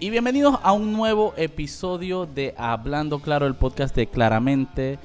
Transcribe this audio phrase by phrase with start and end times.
[0.00, 4.98] y bienvenidos a un nuevo episodio de Hablando Claro, el podcast de Claramente.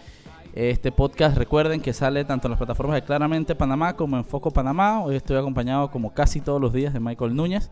[0.54, 4.52] Este podcast, recuerden que sale tanto en las plataformas de Claramente Panamá como en Foco
[4.52, 5.02] Panamá.
[5.02, 7.72] Hoy estoy acompañado, como casi todos los días, de Michael Núñez.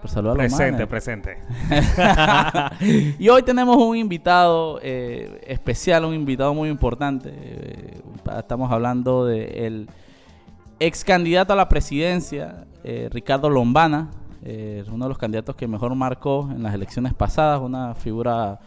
[0.00, 1.38] Por saludar presente, presente.
[3.18, 7.30] y hoy tenemos un invitado eh, especial, un invitado muy importante.
[7.32, 8.00] Eh,
[8.38, 9.88] estamos hablando del
[10.80, 14.10] ex candidato a la presidencia, eh, Ricardo Lombana.
[14.42, 18.58] Uno de los candidatos que mejor marcó en las elecciones pasadas, una figura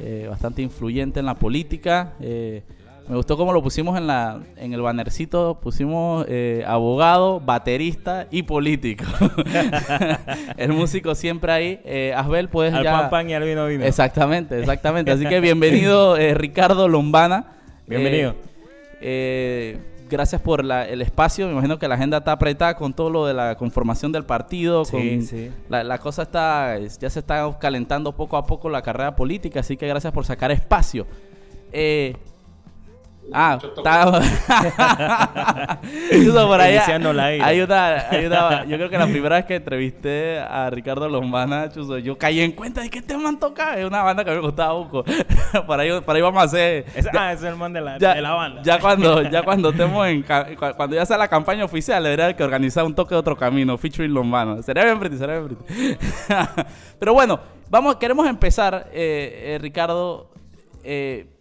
[0.00, 2.12] eh, bastante influyente en la política.
[2.20, 2.62] Eh,
[3.08, 8.44] me gustó cómo lo pusimos en, la, en el bannercito, pusimos eh, abogado, baterista y
[8.44, 9.04] político.
[10.56, 11.80] el músico siempre ahí.
[11.84, 13.84] Eh, Asbel, puedes al pan pan y al vino vino.
[13.84, 15.10] Exactamente, exactamente.
[15.10, 17.46] Así que bienvenido Ricardo Lombana.
[17.86, 18.34] Bienvenido
[20.08, 21.46] gracias por el espacio.
[21.46, 24.84] Me imagino que la agenda está apretada con todo lo de la conformación del partido.
[24.84, 25.50] Sí, sí.
[25.68, 29.86] La, cosa está, ya se está calentando poco a poco la carrera política, así que
[29.86, 31.06] gracias por sacar espacio.
[31.72, 32.16] Eh,
[33.32, 34.20] Ah, está.
[36.46, 36.78] por ahí.
[37.42, 38.10] Ayuda,
[38.66, 42.52] Yo creo que la primera vez que entrevisté a Ricardo Lombana, Chuso, yo caí en
[42.52, 43.78] cuenta de que este man toca.
[43.78, 45.04] Es una banda que me gustaba poco.
[45.66, 46.86] por, ahí, por ahí vamos a hacer.
[47.16, 48.62] ah, es el man de la, de la banda.
[48.62, 50.24] Ya cuando, ya cuando estemos en.
[50.76, 54.12] Cuando ya sea la campaña oficial, debería que organizar un toque de otro camino, featuring
[54.12, 54.62] Lombana.
[54.62, 55.94] Sería bien pretty, sería bien pretty.
[56.98, 60.30] Pero bueno, vamos, queremos empezar, eh, eh, Ricardo.
[60.82, 61.37] Eh,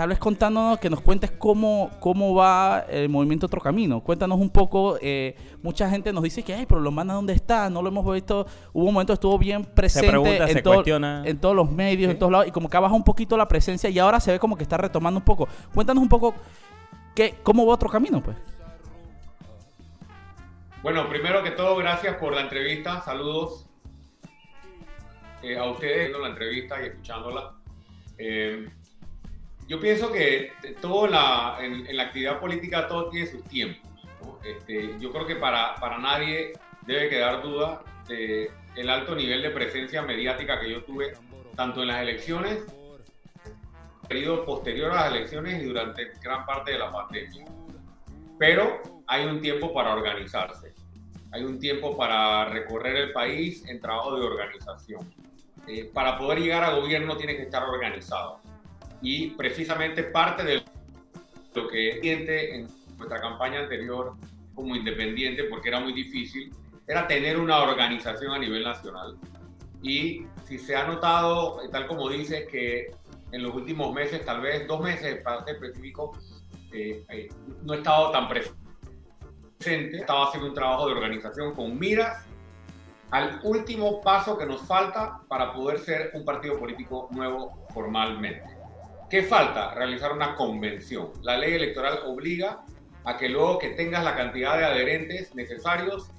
[0.00, 4.00] tal vez contándonos, que nos cuentes cómo, cómo va el movimiento Otro Camino.
[4.00, 7.68] Cuéntanos un poco, eh, mucha gente nos dice que, ay, pero lo manda dónde está,
[7.68, 8.46] no lo hemos visto.
[8.72, 10.56] Hubo un momento estuvo bien presente en,
[11.26, 13.46] en, todos los medios, en todos lados, y como que ha bajado un poquito la
[13.46, 15.46] presencia y ahora se ve como que está retomando un poco.
[15.74, 16.34] Cuéntanos un poco
[17.14, 18.38] qué, cómo va Otro Camino, pues.
[20.82, 23.02] Bueno, primero que todo, gracias por la entrevista.
[23.02, 23.66] Saludos
[25.42, 27.52] eh, a ustedes viendo la entrevista y escuchándola.
[28.16, 28.66] Eh,
[29.70, 33.88] yo pienso que todo en, la, en, la actividad política todo tiene sus tiempos.
[34.44, 39.50] Este, yo creo que para, para nadie debe quedar duda de el alto nivel de
[39.50, 41.12] presencia mediática que yo tuve
[41.54, 42.64] tanto en las elecciones,
[44.08, 47.46] periodo posterior a las elecciones y durante gran parte de la pandemia.
[48.40, 50.74] Pero hay un tiempo para organizarse,
[51.30, 55.14] hay un tiempo para recorrer el país en trabajo de organización.
[55.68, 58.39] Eh, para poder llegar a gobierno tiene que estar organizado
[59.02, 60.62] y precisamente parte de
[61.54, 64.14] lo que siente en nuestra campaña anterior
[64.54, 66.52] como independiente, porque era muy difícil,
[66.86, 69.16] era tener una organización a nivel nacional.
[69.82, 72.90] Y si se ha notado, tal como dices, que
[73.32, 76.12] en los últimos meses, tal vez dos meses para ser específico,
[76.72, 77.28] eh, eh,
[77.62, 82.24] no he estado tan presente, estaba haciendo un trabajo de organización con miras
[83.10, 88.59] al último paso que nos falta para poder ser un partido político nuevo formalmente.
[89.10, 89.74] ¿Qué falta?
[89.74, 91.10] Realizar una convención.
[91.22, 92.64] La ley electoral obliga
[93.04, 96.12] a que luego que tengas la cantidad de adherentes necesarios,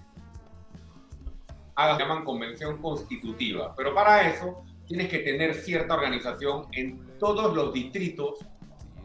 [1.76, 3.74] hagas llaman convención constitutiva.
[3.78, 8.40] Pero para eso tienes que tener cierta organización en todos los distritos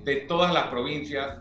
[0.03, 1.38] de todas las provincias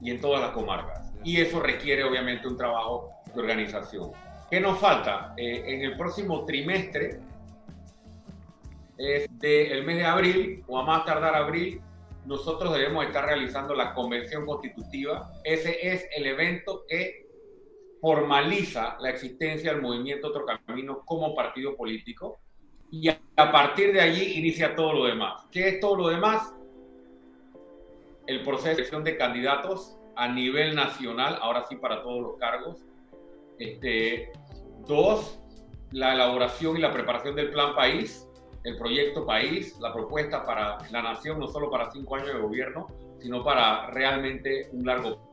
[0.00, 1.12] y en todas las comarcas.
[1.24, 4.12] Y eso requiere obviamente un trabajo de organización.
[4.48, 5.34] ¿Qué nos falta?
[5.36, 7.18] Eh, en el próximo trimestre,
[8.98, 11.80] es del mes de abril o a más tardar abril,
[12.28, 15.32] nosotros debemos estar realizando la convención constitutiva.
[15.44, 17.26] Ese es el evento que
[18.02, 22.38] formaliza la existencia del movimiento Otro Camino como partido político
[22.90, 25.46] y a partir de allí inicia todo lo demás.
[25.50, 26.54] ¿Qué es todo lo demás?
[28.26, 32.84] El proceso de selección de candidatos a nivel nacional, ahora sí para todos los cargos.
[33.58, 34.32] Este,
[34.86, 35.40] dos,
[35.92, 38.27] la elaboración y la preparación del plan país
[38.64, 42.88] el proyecto país, la propuesta para la nación, no solo para cinco años de gobierno,
[43.20, 45.30] sino para realmente un largo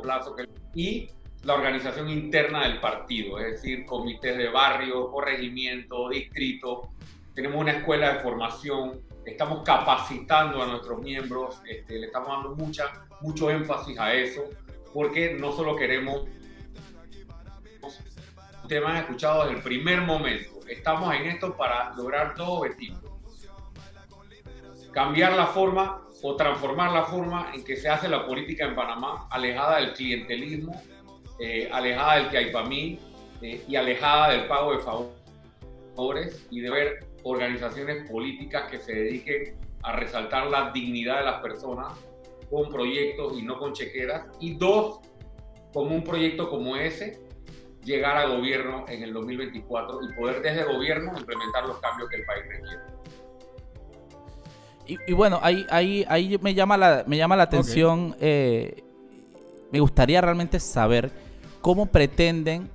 [0.00, 0.36] plazo.
[0.74, 1.08] Y
[1.44, 6.90] la organización interna del partido, es decir, comités de barrio, corregimiento, distrito.
[7.34, 13.06] Tenemos una escuela de formación, estamos capacitando a nuestros miembros, este, le estamos dando mucha,
[13.20, 14.44] mucho énfasis a eso,
[14.92, 16.26] porque no solo queremos,
[18.62, 23.00] ustedes me han escuchado desde el primer momento, estamos en esto para lograr dos objetivos.
[24.92, 29.26] Cambiar la forma o transformar la forma en que se hace la política en Panamá,
[29.30, 30.80] alejada del clientelismo,
[31.38, 32.98] eh, alejada del que hay para mí
[33.42, 34.82] eh, y alejada del pago de
[35.96, 41.40] favores y de ver organizaciones políticas que se dediquen a resaltar la dignidad de las
[41.40, 41.98] personas
[42.50, 44.26] con proyectos y no con chequeras.
[44.40, 45.00] Y dos,
[45.72, 47.20] con un proyecto como ese,
[47.84, 52.24] llegar a gobierno en el 2024 y poder desde gobierno implementar los cambios que el
[52.24, 52.82] país requiere.
[54.86, 58.84] Y, bueno, ahí, ahí, ahí me llama la, me llama la atención, eh,
[59.72, 61.10] me gustaría realmente saber
[61.62, 62.68] cómo pretenden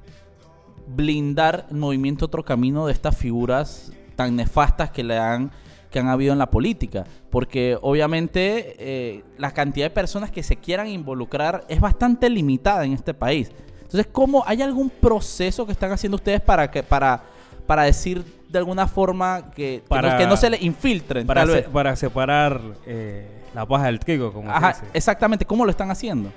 [0.88, 5.52] blindar el movimiento Otro Camino de estas figuras tan nefastas que le han
[5.92, 10.56] que han habido en la política, porque obviamente eh, la cantidad de personas que se
[10.56, 13.52] quieran involucrar es bastante limitada en este país.
[13.90, 17.24] Entonces, ¿cómo hay algún proceso que están haciendo ustedes para que para
[17.66, 21.26] para decir de alguna forma que, que, no, se le infiltren?
[21.26, 26.32] Para, para separar eh, la paja del trigo, como Ajá, Exactamente, ¿cómo lo están haciendo?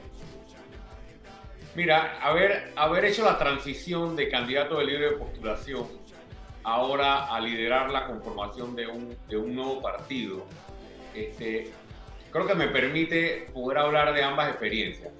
[1.75, 5.87] Mira, haber, haber hecho la transición de candidato de libre postulación
[6.64, 10.44] ahora a liderar la conformación de un, de un nuevo partido,
[11.14, 11.70] este,
[12.31, 15.10] creo que me permite poder hablar de ambas experiencias.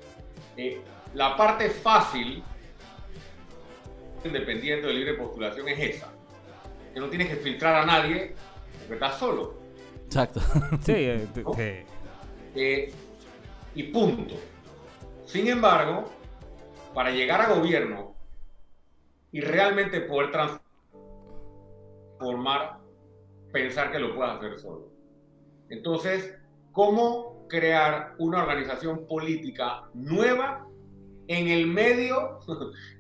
[0.59, 0.81] Eh,
[1.15, 2.43] la parte fácil,
[4.25, 6.13] independiente de libre postulación, es esa.
[6.95, 8.35] Que no tienes que filtrar a nadie
[8.79, 9.55] porque estás solo.
[10.07, 10.41] Exacto.
[10.83, 11.27] sí, eh,
[12.55, 12.93] eh,
[13.75, 14.35] y punto.
[15.25, 16.11] Sin embargo,
[16.95, 18.15] para llegar a gobierno
[19.31, 20.31] y realmente poder
[22.19, 22.79] transformar,
[23.53, 24.91] pensar que lo puedas hacer solo.
[25.71, 26.35] Entonces,
[26.73, 30.67] ¿cómo crear una organización política nueva
[31.29, 32.41] en el medio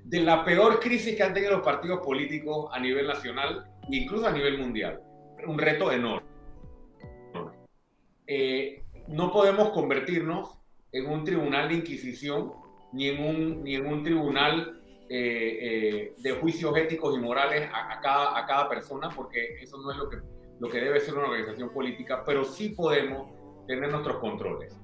[0.04, 4.32] de la peor crisis que han tenido los partidos políticos a nivel nacional incluso a
[4.32, 5.00] nivel mundial?
[5.46, 6.28] Un reto enorme.
[8.26, 10.58] Eh, no podemos convertirnos
[10.92, 12.52] en un tribunal de inquisición
[12.92, 18.00] ni en un, ni en un tribunal eh, eh, de juicios éticos y morales a,
[18.00, 20.18] cada, a cada persona, porque eso no es lo que,
[20.60, 23.28] lo que debe ser una organización política, pero sí podemos
[23.66, 24.74] tener nuestros controles.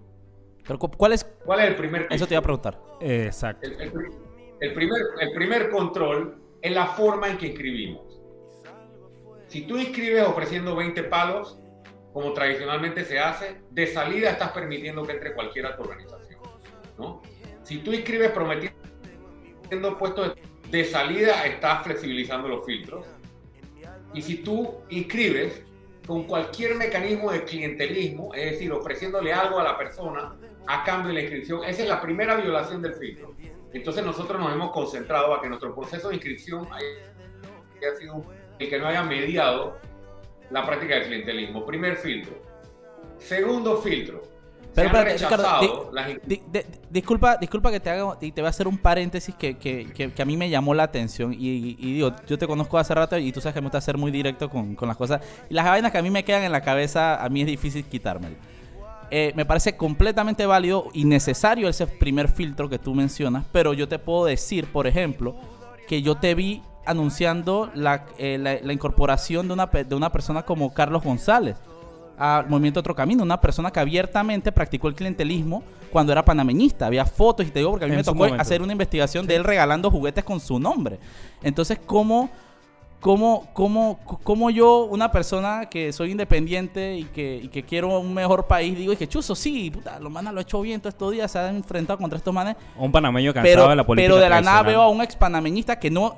[0.69, 2.07] Pero ¿cuál es, ¿Cuál es el primer?
[2.11, 2.79] Eso te iba a preguntar.
[3.01, 3.67] exacto.
[3.67, 8.21] El, primer, el primer control es la forma en que inscribimos.
[9.47, 11.59] Si tú inscribes ofreciendo 20 palos,
[12.13, 16.41] como tradicionalmente se hace, de salida estás permitiendo que entre cualquiera a tu organización.
[16.99, 17.23] ¿no?
[17.63, 18.77] Si tú inscribes prometiendo
[19.99, 20.35] puestos
[20.71, 23.07] de salida, estás flexibilizando los filtros.
[24.13, 25.63] Y si tú inscribes
[26.07, 30.37] con cualquier mecanismo de clientelismo, es decir, ofreciéndole algo a la persona
[30.69, 33.35] a cambio de la inscripción, esa es la primera violación del filtro.
[33.73, 38.25] Entonces nosotros nos hemos concentrado a que nuestro proceso de inscripción haya sido
[38.59, 39.79] el que no haya mediado
[40.51, 41.65] la práctica del clientelismo.
[41.65, 42.37] Primer filtro.
[43.19, 44.23] Segundo filtro,
[44.75, 45.05] pero,
[46.91, 50.23] disculpa, disculpa que te haga y te voy a hacer un paréntesis que, que, que,
[50.23, 53.41] a mí me llamó la atención y, digo, yo te conozco hace rato y tú
[53.41, 55.21] sabes que me gusta ser muy directo con, con, las cosas
[55.51, 57.85] y las vainas que a mí me quedan en la cabeza a mí es difícil
[57.85, 58.37] quitármelo.
[59.11, 63.89] Eh, me parece completamente válido y necesario ese primer filtro que tú mencionas, pero yo
[63.89, 65.35] te puedo decir, por ejemplo,
[65.87, 70.43] que yo te vi anunciando la, eh, la, la incorporación de una, de una persona
[70.43, 71.57] como Carlos González
[72.19, 75.63] al Movimiento Otro Camino, una persona que abiertamente practicó el clientelismo
[75.93, 76.87] cuando era panameñista.
[76.87, 79.45] Había fotos y te digo porque a mí me tocó hacer una investigación de él
[79.45, 80.99] regalando juguetes con su nombre.
[81.43, 82.29] Entonces, ¿cómo,
[83.01, 88.47] cómo, cómo, cómo yo, una persona que soy independiente y que, que quiero un mejor
[88.47, 91.13] país, digo, y que chuzo, sí, puta, los manes lo ha hecho bien todos estos
[91.13, 92.57] días, se han enfrentado contra estos manes.
[92.77, 94.09] Un panameño cansado de la política.
[94.09, 96.17] Pero de la nada veo a un ex panameñista que no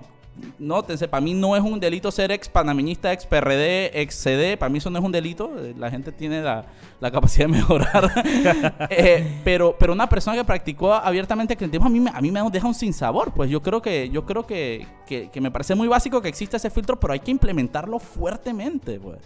[0.58, 4.68] nótense, para mí no es un delito ser ex panameñista, ex PRD, ex CD, para
[4.68, 6.64] mí eso no es un delito, eh, la gente tiene la,
[7.00, 8.10] capacidad de mejorar.
[8.90, 12.66] Eh, pero, pero una persona que practicó abiertamente el a mí, a mí me deja
[12.66, 16.28] un sinsabor, pues yo creo que, yo creo que, que, me parece muy básico que
[16.28, 19.18] exista ese filtro, pero hay que implementarlo fuertemente, pues.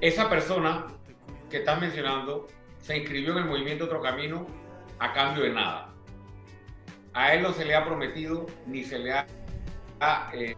[0.00, 0.86] Esa persona
[1.50, 2.48] que estás mencionando
[2.80, 4.46] se inscribió en el movimiento Otro Camino
[4.98, 5.95] a cambio de nada
[7.16, 9.26] a él no se le ha prometido ni se le ha
[10.34, 10.54] eh,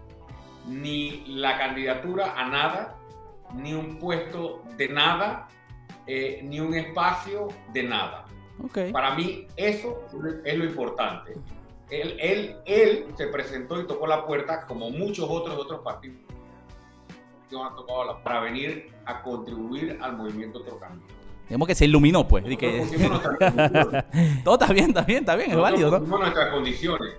[0.67, 2.97] ni la candidatura a nada,
[3.55, 5.49] ni un puesto de nada,
[6.07, 8.25] eh, ni un espacio de nada.
[8.93, 10.05] Para mí eso
[10.45, 11.35] es lo importante.
[11.91, 16.19] Él, él, él se presentó y tocó la puerta como muchos otros otros partidos
[17.57, 20.79] han tocado la, para venir a contribuir al movimiento Otro
[21.49, 22.45] Digamos que se iluminó, pues.
[22.59, 22.85] Que...
[24.45, 25.99] Todo está bien, está bien, está bien, es válido, ¿no?
[25.99, 27.15] pusimos nuestras condiciones.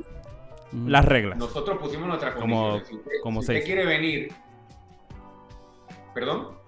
[0.71, 0.88] Mm.
[0.88, 1.38] Las reglas.
[1.38, 2.83] Nosotros pusimos nuestras condiciones.
[3.24, 4.31] Como, si usted, quiere venir.
[6.13, 6.59] ¿Perdón?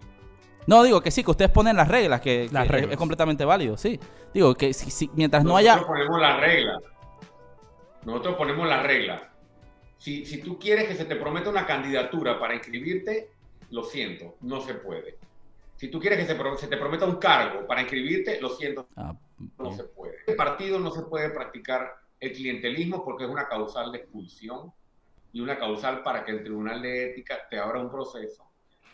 [0.66, 4.00] No, digo que sí, que ustedes ponen las reglas, que, Es, completamente válido, sí.
[4.34, 5.76] Digo que si, mientras no haya.
[5.76, 6.84] Nosotros ponemos las reglas.
[8.06, 9.22] Nosotros ponemos las reglas.
[9.98, 13.30] Si, si tú quieres que se te prometa una candidatura para inscribirte,
[13.70, 15.18] lo siento, no se puede.
[15.82, 19.16] Si tú quieres que se, te prometa un cargo para inscribirte, lo siento, ah,
[19.58, 20.18] no se puede.
[20.28, 24.72] El partido no se puede practicar el clientelismo porque es una causal de expulsión
[25.34, 28.46] y una causal para que el Tribunal de Ética te abra un proceso,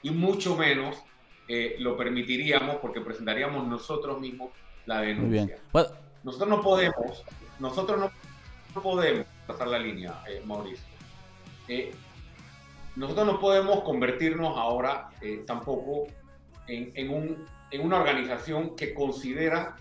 [0.02, 1.04] y mucho menos
[1.50, 4.52] eh, lo permitiríamos porque presentaríamos nosotros mismos
[4.86, 5.42] la denuncia.
[5.74, 6.00] Muy bien.
[6.24, 7.26] Nosotros no podemos,
[7.60, 10.88] nosotros no podemos pasar la línea, eh, Mauricio.
[11.68, 11.94] Eh,
[12.96, 15.10] nosotros no podemos convertirnos ahora
[15.46, 16.08] tampoco
[16.68, 19.76] en, en, un, en una organización que considera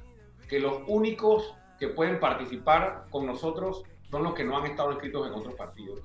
[0.49, 5.27] que los únicos que pueden participar con nosotros son los que no han estado inscritos
[5.27, 6.01] en otros partidos.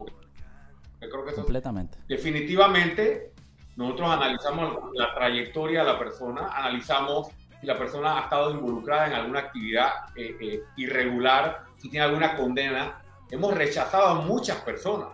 [1.00, 1.98] creo que Completamente.
[2.08, 3.32] definitivamente,
[3.76, 9.14] nosotros analizamos la trayectoria de la persona, analizamos si la persona ha estado involucrada en
[9.14, 13.02] alguna actividad eh, eh, irregular, si tiene alguna condena.
[13.30, 15.10] Hemos rechazado a muchas personas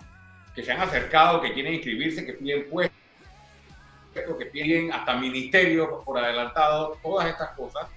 [0.55, 2.96] que se han acercado, que quieren inscribirse, que piden puestos,
[4.37, 7.87] que piden hasta ministerios por adelantado, todas estas cosas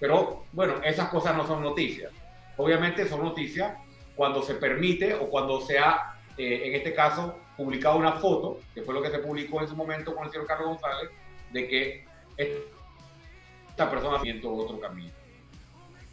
[0.00, 2.10] pero bueno, esas cosas no son noticias.
[2.56, 3.76] Obviamente son noticias
[4.16, 8.82] cuando se permite o cuando se ha, eh, en este caso, publicado una foto, que
[8.82, 11.10] fue lo que se publicó en su momento con el señor Carlos González,
[11.52, 12.04] de que
[12.36, 15.12] esta persona siente otro camino.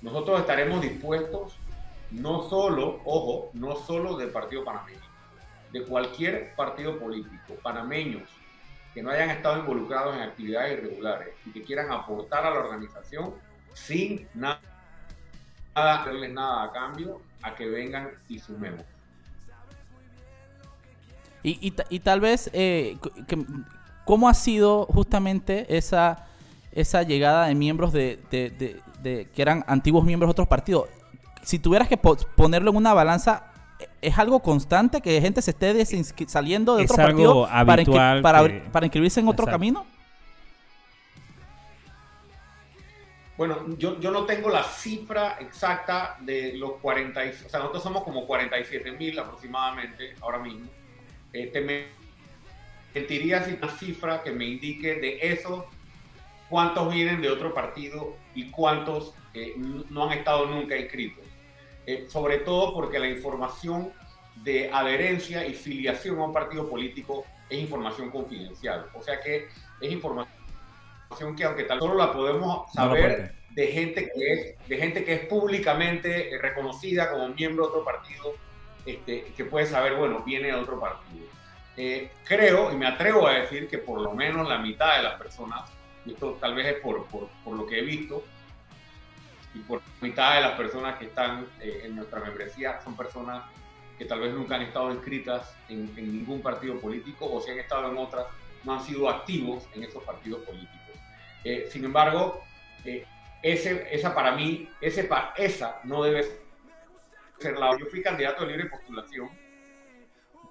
[0.02, 1.56] Nosotros estaremos dispuestos,
[2.12, 5.00] no solo, ojo, no solo del Partido Panameño,
[5.72, 8.30] de cualquier partido político, panameños
[8.98, 13.32] que no hayan estado involucrados en actividades irregulares y que quieran aportar a la organización,
[13.76, 14.60] sin nada,
[15.76, 18.84] hacerles nada a cambio, a que vengan y sumemos.
[21.44, 22.98] Y, y, tal vez, eh,
[24.04, 26.26] ¿cómo ha sido justamente esa,
[26.72, 28.18] esa llegada de miembros de,
[29.04, 30.90] que eran antiguos miembros de otros partidos?
[31.44, 33.52] Si tuvieras que ponerlo en una balanza,
[34.02, 35.86] ¿es algo constante que gente se esté
[36.28, 39.86] saliendo de otro partido para, para, para, inscribirse en otro camino?
[43.38, 48.04] Bueno, yo, yo no tengo la cifra exacta de los 40, o sea, nosotros somos
[48.04, 50.68] como 47 mil aproximadamente ahora mismo.
[51.32, 51.86] Este me
[52.96, 55.66] mentiría si una cifra que me indique de esos
[56.50, 61.27] cuántos vienen de otro partido y cuántos eh, no han estado nunca inscritos.
[61.88, 63.94] Eh, sobre todo porque la información
[64.44, 68.88] de adherencia y filiación a un partido político es información confidencial.
[68.94, 69.48] O sea que
[69.80, 70.28] es información
[71.38, 75.26] que aunque tal solo la podemos saber de gente que es de gente que es
[75.28, 78.34] públicamente reconocida como miembro de otro partido
[78.86, 81.26] este, que puede saber bueno viene de otro partido
[81.78, 85.16] eh, creo y me atrevo a decir que por lo menos la mitad de las
[85.16, 85.62] personas
[86.06, 88.24] y esto tal vez es por, por, por lo que he visto
[89.54, 93.44] y por mitad de las personas que están eh, en nuestra membresía son personas
[93.98, 97.60] que tal vez nunca han estado inscritas en, en ningún partido político o si han
[97.60, 98.28] estado en otras
[98.64, 100.78] no han sido activos en esos partidos políticos
[101.50, 102.44] eh, sin embargo,
[102.84, 103.06] eh,
[103.42, 106.26] ese, esa para mí, ese, esa no debe
[107.40, 107.78] ser la...
[107.80, 109.30] Yo fui candidato de libre postulación.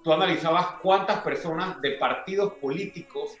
[0.03, 3.37] Tú analizabas cuántas personas de partidos políticos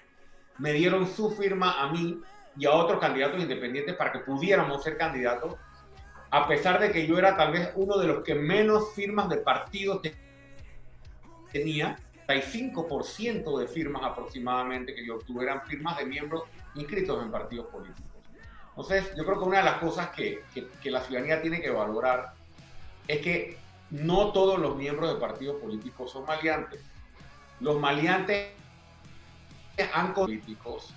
[0.59, 2.21] me dieron su firma a mí
[2.57, 5.55] y a otros candidatos independientes para que pudiéramos ser candidatos,
[6.31, 9.37] a pesar de que yo era tal vez uno de los que menos firmas de
[9.37, 10.01] partidos
[11.51, 11.97] tenía,
[12.27, 16.43] 35% de firmas aproximadamente que yo obtuve eran firmas de miembros
[16.75, 18.03] inscritos en partidos políticos.
[18.69, 22.33] Entonces, yo creo que una de las cosas que, que, la ciudadanía tiene que valorar
[23.07, 23.57] es que
[23.89, 26.81] no todos los miembros de partidos políticos son maleantes.
[27.59, 28.49] Los maleantes
[29.93, 30.93] han políticos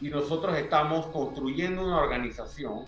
[0.00, 2.86] y nosotros estamos construyendo una organización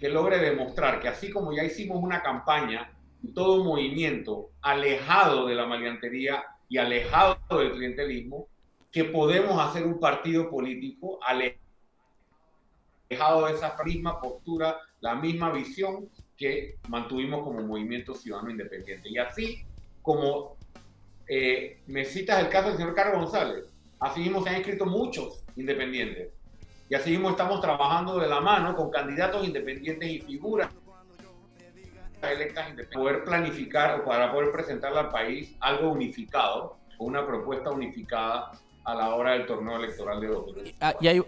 [0.00, 5.46] que logre demostrar que así como ya hicimos una campaña y todo un movimiento alejado
[5.46, 8.46] de la maleantería y alejado del clientelismo,
[8.92, 11.68] que podemos hacer un partido político alejado
[13.08, 19.08] dejado esa misma postura, la misma visión que mantuvimos como movimiento ciudadano independiente.
[19.08, 19.64] Y así
[20.02, 20.56] como
[21.26, 23.64] eh, me citas el caso del señor Carlos González,
[23.98, 26.32] así mismo se han inscrito muchos independientes.
[26.88, 30.70] Y así mismo estamos trabajando de la mano con candidatos independientes y figuras
[32.22, 37.70] electas independientes, para poder planificar o para poder presentarle al país algo unificado, una propuesta
[37.70, 38.52] unificada
[38.84, 40.76] a la hora del torneo electoral de 2024.
[40.80, 41.22] Ah, hay,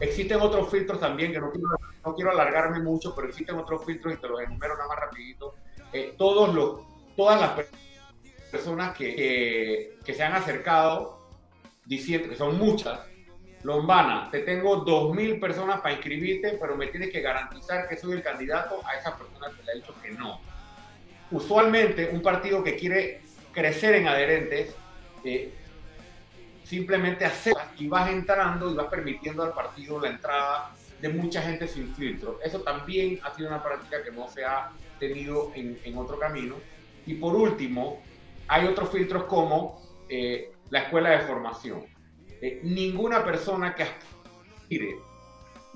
[0.00, 1.68] Existen otros filtros también, que no quiero,
[2.04, 5.54] no quiero alargarme mucho, pero existen otros filtros y te los enumero nada más rapidito.
[5.92, 6.80] Eh, todos los,
[7.16, 7.66] todas las
[8.50, 11.20] personas que, que, se han acercado
[11.86, 13.00] diciendo que son muchas,
[13.66, 18.22] Lombana, te tengo 2.000 personas para inscribirte, pero me tienes que garantizar que soy el
[18.22, 18.80] candidato.
[18.86, 20.40] A esa persona se le ha dicho que no.
[21.32, 24.72] Usualmente, un partido que quiere crecer en adherentes
[25.24, 25.52] eh,
[26.62, 30.70] simplemente aceptas y vas entrando y vas permitiendo al partido la entrada
[31.00, 32.38] de mucha gente sin filtro.
[32.44, 34.70] Eso también ha sido una práctica que no se ha
[35.00, 36.54] tenido en, en otro camino.
[37.04, 38.00] Y por último,
[38.46, 41.95] hay otros filtros como eh, la escuela de formación.
[42.40, 44.98] Eh, ninguna persona que aspire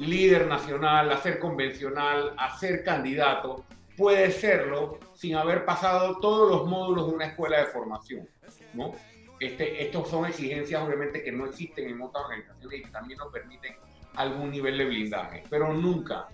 [0.01, 3.65] líder nacional, a ser convencional, a ser candidato,
[3.97, 8.27] puede serlo sin haber pasado todos los módulos de una escuela de formación.
[8.73, 8.93] ¿no?
[9.39, 13.31] Este, estos son exigencias obviamente que no existen en otras organizaciones y que también nos
[13.31, 13.75] permiten
[14.15, 16.29] algún nivel de blindaje, pero nunca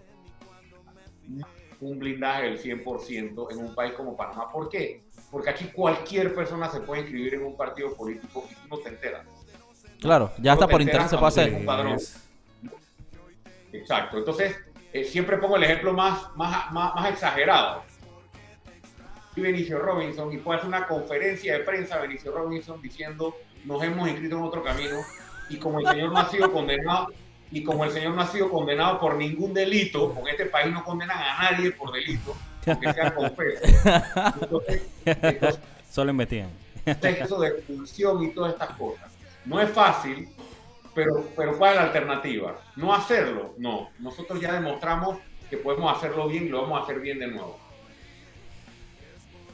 [1.81, 4.51] un blindaje del 100% en un país como Panamá.
[4.51, 5.05] ¿Por qué?
[5.31, 8.91] Porque aquí cualquier persona se puede inscribir en un partido político y tú no te
[8.91, 9.27] enteras.
[10.01, 11.67] Claro, ya está por internet se puede hacer.
[13.73, 14.57] Exacto, entonces
[14.93, 17.83] eh, siempre pongo el ejemplo más, más, más, más exagerado.
[19.35, 24.09] Y Benicio Robinson, y puede hacer una conferencia de prensa, Benicio Robinson, diciendo, nos hemos
[24.09, 24.99] inscrito en otro camino,
[25.51, 27.09] y como el señor no ha sido condenado,
[27.51, 30.83] y como el señor no ha sido condenado por ningún delito, con este país no
[30.83, 32.35] condenan a nadie por delito,
[32.67, 33.63] aunque sea confeso.
[34.41, 34.83] Entonces,
[35.91, 36.51] Solo investigan.
[36.85, 39.16] Eso de expulsión y todas estas cosas.
[39.47, 40.29] No es fácil,
[40.95, 42.59] pero, pero ¿cuál es la alternativa?
[42.77, 43.55] ¿No hacerlo?
[43.59, 43.91] No.
[43.99, 47.59] Nosotros ya demostramos que podemos hacerlo bien y lo vamos a hacer bien de nuevo.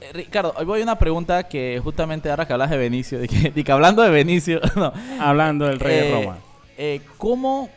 [0.01, 3.29] Eh, Ricardo, hoy voy a una pregunta que justamente ahora que hablas de Benicio, de
[3.29, 4.93] que, hablando de Benicio, no.
[5.21, 6.39] hablando del rey de eh, Roma.
[6.79, 7.69] Eh, ¿Cómo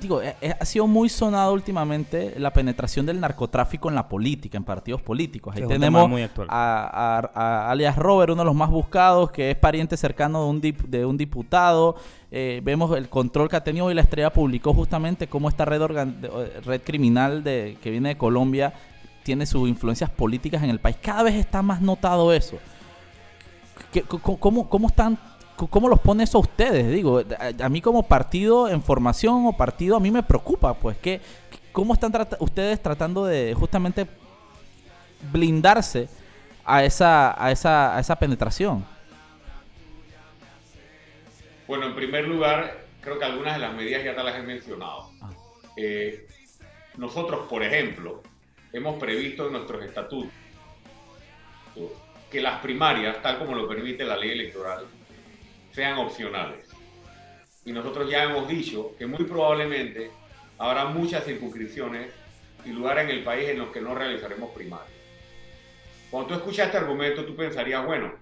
[0.00, 4.56] digo, eh, eh, ha sido muy sonado últimamente la penetración del narcotráfico en la política,
[4.56, 5.54] en partidos políticos.
[5.56, 6.10] Ahí tenemos
[6.48, 11.06] a, alias Robert, uno de los más buscados, que es pariente cercano de un, de
[11.06, 11.96] un diputado.
[12.30, 15.82] Eh, vemos el control que ha tenido y la estrella publicó justamente cómo esta red,
[16.64, 18.72] red criminal de, que viene de Colombia
[19.22, 20.96] tiene sus influencias políticas en el país.
[21.00, 22.58] Cada vez está más notado eso.
[24.40, 25.18] ¿Cómo, cómo están
[25.56, 26.90] ¿Cómo los pone eso a ustedes?
[26.90, 27.22] Digo,
[27.60, 31.20] a, mí como partido en formación o partido, a mí me preocupa, pues, que
[31.72, 34.06] ¿cómo están ustedes tratando de justamente
[35.32, 36.08] blindarse
[36.64, 38.84] a esa, a esa, a esa penetración?
[41.68, 45.10] Bueno, en primer lugar, creo que algunas de las medidas ya te las he mencionado.
[45.22, 45.30] Ah.
[45.76, 46.26] Eh,
[46.96, 48.22] nosotros, por ejemplo,
[48.72, 50.30] hemos previsto en nuestros estatutos
[52.30, 54.86] que las primarias, tal como lo permite la ley electoral,
[55.74, 56.70] sean opcionales.
[57.64, 60.10] Y nosotros ya hemos dicho que muy probablemente
[60.56, 62.12] habrá muchas circunscripciones
[62.64, 64.92] y lugares en el país en los que no realizaremos primarias.
[66.10, 68.14] Cuando tú escuchas este argumento, tú pensarías, bueno,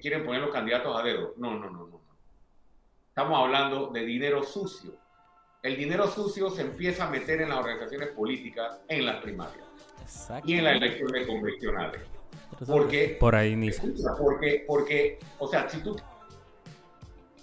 [0.00, 1.34] quieren poner los candidatos a dedo.
[1.36, 2.00] No, no, no, no.
[3.08, 4.92] Estamos hablando de dinero sucio.
[5.62, 9.66] El dinero sucio se empieza a meter en las organizaciones políticas en las primarias
[10.44, 12.17] y en las elecciones convencionales.
[12.66, 13.70] Porque, por ahí ni
[14.18, 15.96] porque, porque, o sea, si tú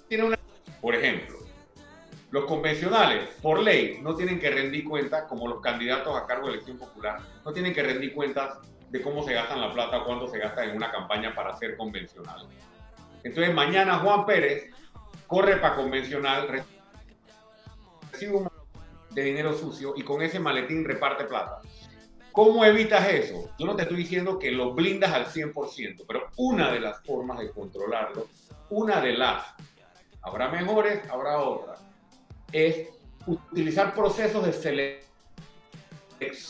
[0.07, 0.39] tienes una,
[0.81, 1.37] por ejemplo,
[2.31, 6.53] los convencionales, por ley, no tienen que rendir cuentas, como los candidatos a cargo de
[6.55, 8.57] elección popular, no tienen que rendir cuentas
[8.89, 11.77] de cómo se gastan la plata o cuánto se gasta en una campaña para ser
[11.77, 12.47] convencional.
[13.23, 14.69] Entonces, mañana Juan Pérez
[15.27, 16.65] corre para convencional,
[18.11, 18.49] recibe un
[19.11, 21.61] de dinero sucio y con ese maletín reparte plata.
[22.35, 23.49] ¿Cómo evitas eso?
[23.57, 27.39] Yo no te estoy diciendo que lo blindas al 100%, pero una de las formas
[27.39, 28.27] de controlarlo,
[28.69, 29.55] una de las,
[30.21, 31.79] habrá mejores, habrá otras,
[32.51, 32.89] es
[33.25, 35.05] utilizar procesos de selección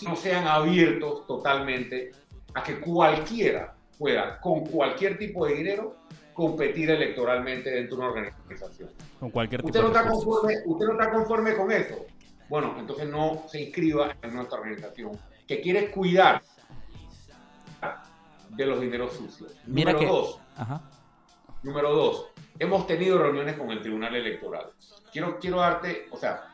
[0.08, 2.12] no sean abiertos totalmente
[2.56, 5.98] a que cualquiera pueda, con cualquier tipo de dinero,
[6.34, 8.90] competir electoralmente dentro de una organización.
[9.20, 12.06] Con cualquier tipo ¿Usted no, está conforme, ¿Usted no está conforme con eso?
[12.50, 15.12] Bueno, entonces no se inscriba en nuestra organización
[15.48, 16.42] que quiere cuidar
[18.50, 19.54] de los dineros sucios.
[19.66, 20.16] Mira número que...
[20.16, 20.40] dos.
[21.64, 22.28] Número dos.
[22.58, 24.72] Hemos tenido reuniones con el Tribunal Electoral.
[25.12, 26.46] Quiero, quiero darte, o sea,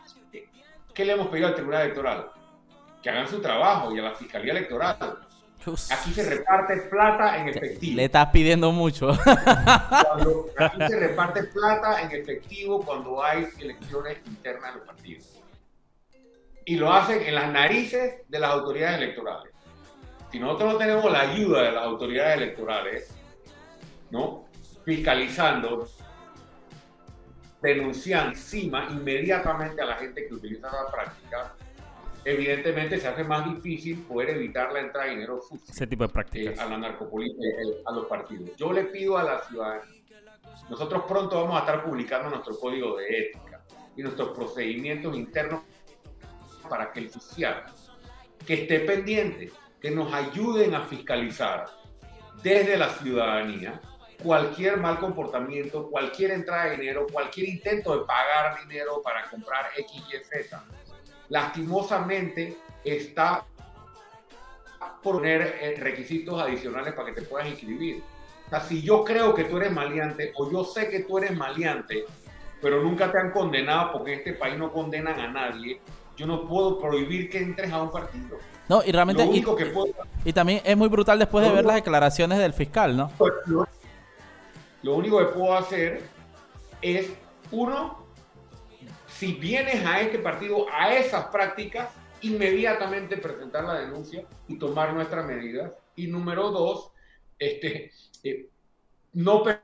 [0.93, 2.31] ¿qué le hemos pedido al Tribunal Electoral?
[3.01, 4.97] Que hagan su trabajo y a la Fiscalía Electoral.
[5.91, 7.95] Aquí se reparte plata en efectivo.
[7.97, 9.11] Le estás pidiendo mucho.
[9.11, 15.40] aquí se reparte plata en efectivo cuando hay elecciones internas de los partidos
[16.71, 19.51] y lo hacen en las narices de las autoridades electorales.
[20.31, 23.13] Si nosotros no tenemos la ayuda de las autoridades electorales,
[24.09, 24.45] ¿no?
[24.85, 25.85] Fiscalizando,
[27.61, 31.55] denunciando encima inmediatamente a la gente que utiliza esa práctica,
[32.23, 36.13] evidentemente se hace más difícil poder evitar la entrada de dinero sucio Ese tipo de
[36.13, 36.57] prácticas.
[36.57, 38.55] Eh, a la narcopolítica, eh, a los partidos.
[38.55, 39.83] Yo le pido a la ciudadanía,
[40.69, 43.61] nosotros pronto vamos a estar publicando nuestro código de ética
[43.97, 45.63] y nuestros procedimientos internos
[46.71, 47.65] para que el oficial
[48.47, 51.65] que esté pendiente, que nos ayuden a fiscalizar
[52.41, 53.81] desde la ciudadanía
[54.23, 60.01] cualquier mal comportamiento, cualquier entrada de dinero, cualquier intento de pagar dinero para comprar X,
[60.09, 60.63] Y, Z.
[61.27, 63.45] Lastimosamente está
[65.03, 68.01] poner eh, requisitos adicionales para que te puedas inscribir.
[68.45, 71.35] O sea, si yo creo que tú eres maleante o yo sé que tú eres
[71.35, 72.05] maleante,
[72.61, 75.81] pero nunca te han condenado porque en este país no condenan a nadie,
[76.17, 78.37] yo no puedo prohibir que entres a un partido.
[78.69, 79.23] No, y realmente.
[79.23, 79.93] Lo único y, que puedo,
[80.23, 83.11] y también es muy brutal después de ver las declaraciones del fiscal, ¿no?
[83.47, 83.67] lo,
[84.83, 86.03] lo único que puedo hacer
[86.81, 87.11] es,
[87.51, 88.05] uno,
[89.07, 91.89] si vienes a este partido, a esas prácticas,
[92.21, 95.71] inmediatamente presentar la denuncia y tomar nuestras medidas.
[95.95, 96.91] Y número dos,
[97.37, 97.91] este,
[98.23, 98.47] eh,
[99.13, 99.61] no per-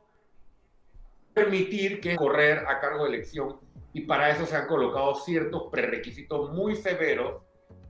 [1.34, 3.58] permitir que correr a cargo de elección.
[3.98, 7.42] Y para eso se han colocado ciertos prerequisitos muy severos,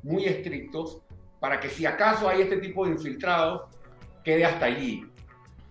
[0.03, 1.01] muy estrictos,
[1.41, 3.63] para que si acaso hay este tipo de infiltrados,
[4.23, 5.05] quede hasta allí.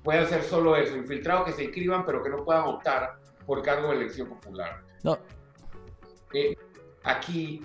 [0.03, 3.88] Puede ser solo eso, infiltrados que se inscriban, pero que no puedan optar por cargo
[3.88, 4.83] de elección popular.
[5.03, 5.18] No,
[6.35, 6.55] Eh,
[7.03, 7.64] aquí,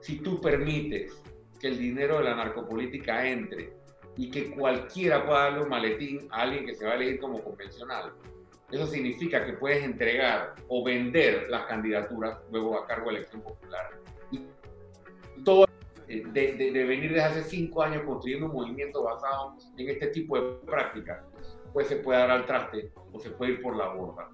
[0.00, 1.20] si tú permites
[1.58, 3.72] que el dinero de la narcopolítica entre
[4.16, 7.42] y que cualquiera pueda darle un maletín a alguien que se va a elegir como
[7.42, 8.12] convencional,
[8.70, 13.90] eso significa que puedes entregar o vender las candidaturas luego a cargo de elección popular.
[14.32, 14.44] Y
[15.44, 15.66] todo
[16.08, 20.08] eh, de, de- de venir desde hace cinco años construyendo un movimiento basado en este
[20.08, 21.24] tipo de prácticas,
[21.72, 24.28] pues se puede dar al traste o se puede ir por la borda.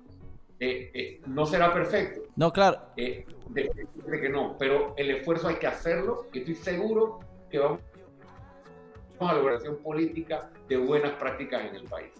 [0.60, 2.78] Eh, eh, no será perfecto, no, claro.
[2.96, 7.18] eh, definitivamente que no, pero el esfuerzo hay que hacerlo y estoy seguro
[7.50, 7.80] que vamos
[9.18, 12.12] a lograr acción política de buenas prácticas en el país.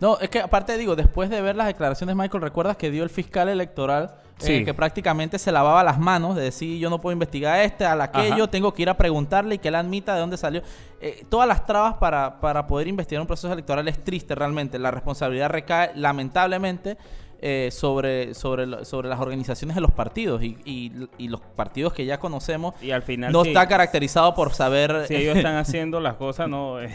[0.00, 3.10] No, es que aparte digo, después de ver las declaraciones, Michael, ¿recuerdas que dio el
[3.10, 4.16] fiscal electoral?
[4.40, 4.64] eh, Sí.
[4.64, 8.00] que prácticamente se lavaba las manos de decir yo no puedo investigar a este, al
[8.00, 8.50] aquello, Ajá.
[8.50, 10.60] tengo que ir a preguntarle y que él admita de dónde salió.
[11.00, 14.76] Eh, todas las trabas para, para poder investigar un proceso electoral es triste realmente.
[14.80, 16.96] La responsabilidad recae lamentablemente
[17.46, 21.92] eh, sobre, sobre, lo- sobre las organizaciones de los partidos y, y- y los partidos
[21.92, 22.72] que ya conocemos.
[22.80, 26.48] Y al final, No sí, está caracterizado por saber si ellos están haciendo las cosas,
[26.48, 26.80] no.
[26.80, 26.88] eh,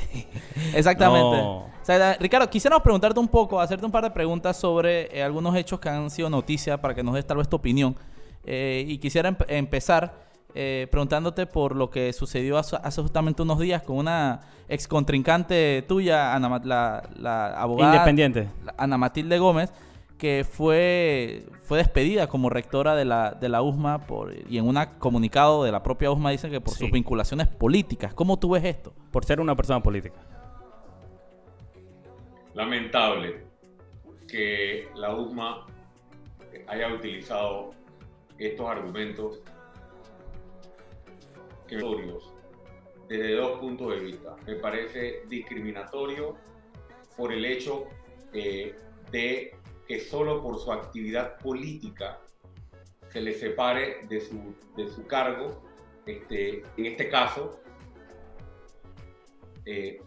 [0.74, 1.38] Exactamente.
[1.38, 1.58] No.
[1.58, 5.56] O sea, Ricardo, quisiéramos preguntarte un poco, hacerte un par de preguntas sobre eh, algunos
[5.56, 7.96] hechos que han sido noticia para que nos des tal vez tu opinión.
[8.44, 10.14] Eh, y quisiera empe- empezar
[10.56, 15.84] eh, preguntándote por lo que sucedió hace, hace justamente unos días con una ex contrincante
[15.88, 18.48] tuya, Ana, la, la abogada Independiente.
[18.78, 19.72] Ana Matilde Gómez,
[20.20, 24.78] que fue, fue despedida como rectora de la, de la USMA por, y en un
[25.00, 26.82] comunicado de la propia USMA dicen que por Sí.
[26.82, 28.14] sus vinculaciones políticas.
[28.14, 28.94] ¿Cómo tú ves esto?
[29.12, 30.20] Por ser una persona política.
[32.54, 33.46] Lamentable
[34.28, 35.66] que la USMA
[36.68, 37.72] haya utilizado
[38.38, 39.42] estos argumentos
[41.68, 41.78] que
[43.08, 44.36] desde dos puntos de vista.
[44.46, 46.36] Me parece discriminatorio
[47.16, 47.86] por el hecho
[48.34, 48.76] eh,
[49.12, 49.56] de
[49.90, 52.20] que solo por su actividad política
[53.08, 55.64] se le separe de su, de su cargo,
[56.06, 57.60] este, en este caso,
[59.66, 60.00] eh,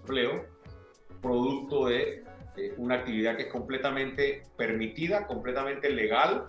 [1.21, 2.23] producto de,
[2.55, 6.47] de una actividad que es completamente permitida, completamente legal,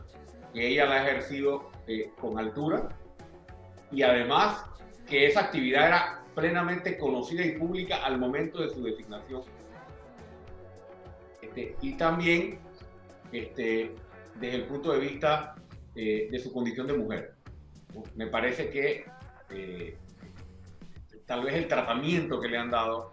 [0.54, 2.88] que ella la ha ejercido eh, con altura
[3.92, 4.64] y además
[5.08, 9.42] que esa actividad era plenamente conocida y pública al momento de su designación.
[11.42, 12.60] Este, y también
[13.34, 13.96] este,
[14.36, 15.56] desde el punto de vista
[15.96, 17.36] eh, de su condición de mujer.
[18.16, 19.06] Me parece que
[19.50, 19.98] eh,
[21.26, 23.12] tal vez el tratamiento que le han dado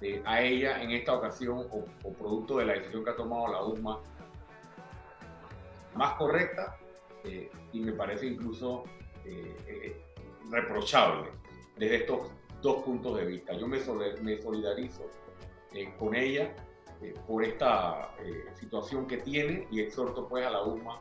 [0.00, 3.48] eh, a ella en esta ocasión o, o producto de la decisión que ha tomado
[3.48, 4.00] la UMA
[5.94, 6.78] más correcta
[7.24, 8.84] eh, y me parece incluso
[9.24, 9.96] eh,
[10.50, 11.30] reprochable
[11.76, 12.30] desde estos
[12.60, 13.52] dos puntos de vista.
[13.54, 13.78] Yo me,
[14.22, 15.10] me solidarizo
[15.72, 16.54] eh, con ella
[17.02, 21.00] eh, por esta eh, situación que tiene y exhorto pues a la UMA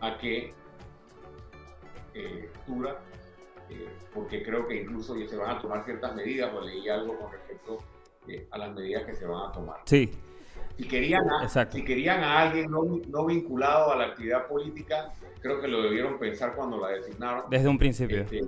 [0.00, 0.52] a que
[2.14, 2.98] eh, dura,
[3.70, 7.18] eh, porque creo que incluso ya se van a tomar ciertas medidas, o leí algo
[7.18, 7.78] con respecto
[8.28, 9.80] eh, a las medidas que se van a tomar.
[9.86, 10.10] Sí,
[10.76, 11.76] Si querían, a, Exacto.
[11.76, 16.18] si querían a alguien no, no vinculado a la actividad política, creo que lo debieron
[16.18, 17.48] pensar cuando la designaron.
[17.48, 18.22] desde un principio.
[18.22, 18.42] Este,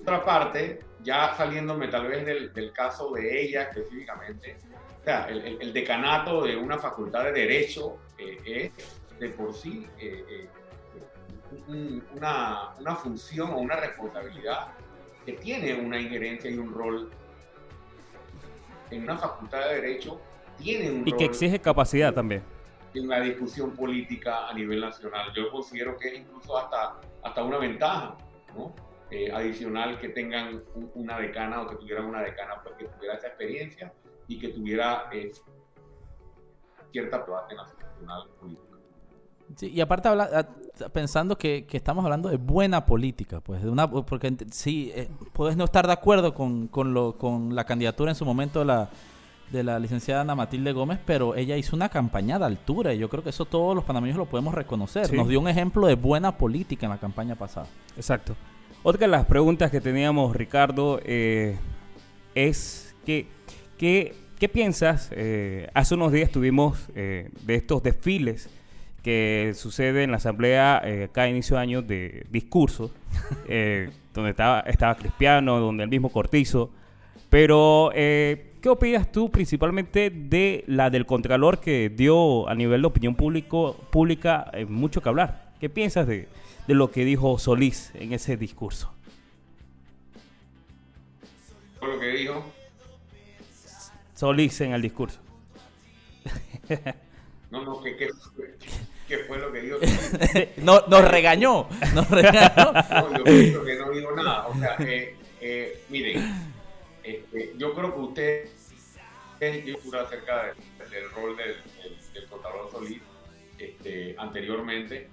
[0.00, 4.58] otra parte, ya saliéndome tal vez del, del caso de ella específicamente,
[5.04, 9.52] o sea, el, el- el decanato de una facultad de Derecho eh, es de por
[9.52, 10.48] sí eh, eh,
[11.68, 14.68] un- una, una función o una responsabilidad
[15.26, 17.10] que tiene una injerencia y un rol
[18.90, 20.20] en una facultad de Derecho,
[20.58, 22.42] tiene un Y rol que exige capacidad también.
[22.94, 25.32] en la discusión política a nivel nacional.
[25.34, 28.16] Yo considero que es incluso hasta, hasta una ventaja
[28.56, 28.74] ¿no?
[29.10, 33.16] Eh, adicional que tengan un- una decana o que tuvieran una decana pues, que tuviera
[33.16, 33.92] esa experiencia
[34.28, 35.32] y que tuviera eh,
[36.92, 38.64] cierta debate nacional político.
[39.56, 43.70] Sí, y aparte habla, ah, pensando que, que estamos hablando de buena política, pues, de
[43.70, 48.10] una, porque sí, eh, puedes no estar de acuerdo con, con, lo, con la candidatura
[48.10, 48.88] en su momento de la,
[49.52, 53.08] de la licenciada Ana Matilde Gómez, pero ella hizo una campaña de altura y yo
[53.08, 55.06] creo que eso todos los panameños lo podemos reconocer.
[55.06, 55.16] Sí.
[55.16, 57.66] Nos dio un ejemplo de buena política en la campaña pasada.
[57.96, 58.34] Exacto.
[58.82, 61.56] Otra de las preguntas que teníamos, Ricardo, eh,
[62.34, 63.28] es que,
[63.78, 64.14] ¿qué
[64.52, 65.10] piensas?
[65.12, 68.48] Eh, hace unos días tuvimos eh, de estos desfiles
[69.04, 72.90] que sucede en la Asamblea eh, cada inicio de año de discurso,
[73.48, 76.70] eh, donde estaba, estaba Cristiano, donde el mismo Cortizo.
[77.28, 82.86] Pero, eh, ¿qué opinas tú principalmente de la del Contralor que dio a nivel de
[82.86, 85.52] opinión público, pública eh, mucho que hablar?
[85.60, 86.28] ¿Qué piensas de,
[86.66, 88.90] de lo que dijo Solís en ese discurso?
[91.82, 92.42] Lo que dijo,
[94.14, 95.20] Solís en el discurso.
[97.50, 98.56] no, no, ¿qué, qué, fue-
[99.08, 99.78] qué fue lo que dijo?
[100.58, 102.72] no, nos regañó, nos regañó.
[102.90, 104.46] No, yo pienso que no digo nada.
[104.48, 106.22] O sea, eh, eh, miren,
[107.02, 108.48] este, yo creo que usted
[109.66, 110.44] yo juro acerca
[110.78, 111.48] del, del rol del,
[111.82, 113.02] del, del contador Solís
[113.58, 115.08] este, anteriormente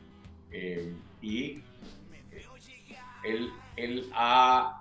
[0.52, 1.60] eh, y
[2.32, 2.46] eh,
[3.26, 4.81] él, él ha,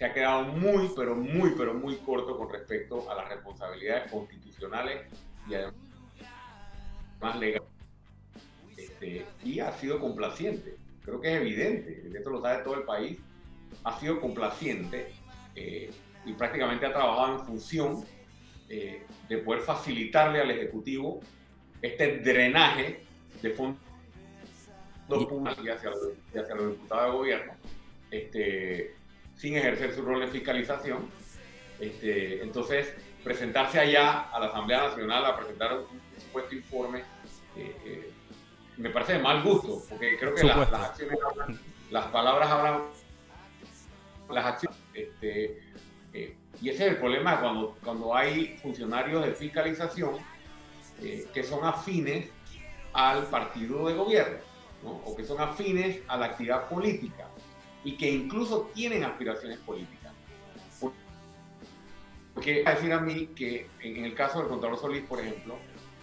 [0.00, 5.02] se ha quedado muy, pero muy, pero muy corto con respecto a las responsabilidades constitucionales
[5.46, 5.74] y además
[7.38, 7.68] legales.
[8.78, 10.76] Este, y ha sido complaciente.
[11.04, 13.18] Creo que es evidente, esto lo sabe todo el país.
[13.84, 15.12] Ha sido complaciente
[15.54, 15.90] eh,
[16.24, 18.02] y prácticamente ha trabajado en función
[18.70, 21.20] eh, de poder facilitarle al Ejecutivo
[21.82, 23.04] este drenaje
[23.42, 23.82] de fondos
[25.06, 27.52] públicos hacia, hacia los diputados de gobierno,
[28.10, 28.99] este,
[29.40, 31.08] sin ejercer su rol de fiscalización.
[31.80, 37.02] Este, entonces, presentarse allá a la Asamblea Nacional a presentar un supuesto informe
[37.56, 38.12] eh, eh,
[38.76, 42.82] me parece de mal gusto, porque creo que las acciones hablan, las palabras hablan,
[44.30, 44.78] las acciones.
[44.94, 45.60] Este,
[46.12, 50.16] eh, y ese es el problema cuando, cuando hay funcionarios de fiscalización
[51.32, 52.28] que son afines
[52.92, 54.36] al partido de gobierno,
[54.82, 54.90] ¿no?
[54.90, 57.29] o que son afines a la actividad política
[57.84, 60.12] y que incluso tienen aspiraciones políticas.
[62.34, 65.56] Porque a decir a mí que en el caso del Contralor Solís, por ejemplo,